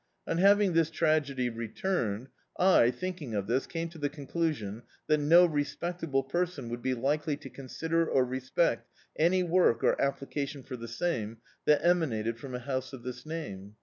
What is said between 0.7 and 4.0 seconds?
this tragedy returned, I, thinking of diis, came to